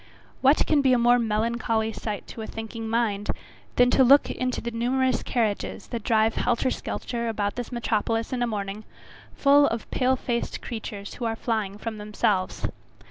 [0.41, 3.29] What can be a more melancholy sight to a thinking mind,
[3.75, 8.41] than to look into the numerous carriages that drive helter skelter about this metropolis in
[8.41, 8.83] a morning,
[9.35, 12.65] full of pale faced creatures who are flying from themselves.